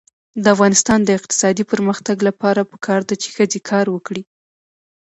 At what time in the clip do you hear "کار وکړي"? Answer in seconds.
3.69-4.23